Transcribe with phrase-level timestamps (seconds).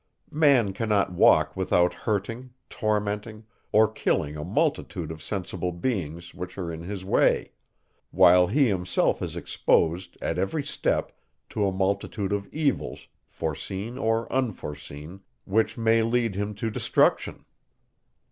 [0.31, 6.73] Man cannot walk without hurting, tormenting, or killing a multitude of sensible beings, which are
[6.73, 7.51] in his way;
[8.09, 11.11] while he himself is exposed, at every step,
[11.49, 17.45] to a multitude of evils, foreseen or unforeseen, which may lead him to destruction.